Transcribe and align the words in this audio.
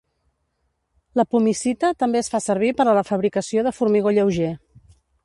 La 1.19 1.25
pumicita 1.35 1.91
també 2.03 2.21
es 2.21 2.29
fa 2.37 2.41
servir 2.45 2.71
per 2.79 2.87
a 2.93 2.97
la 3.01 3.05
fabricació 3.11 3.67
de 3.69 3.75
formigó 3.81 4.15
lleuger. 4.17 4.51